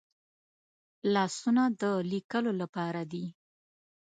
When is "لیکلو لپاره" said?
2.11-3.01